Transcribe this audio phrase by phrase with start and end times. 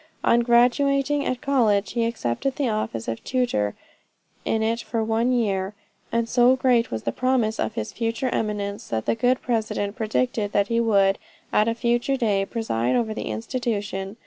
[0.23, 3.75] On graduating at college, he accepted the office of tutor
[4.45, 5.75] in it for one year,
[6.11, 10.53] and so great was the promise of his future eminence, that the good president predicted
[10.53, 11.19] that he would,
[11.53, 14.17] at a future day, preside over the institution.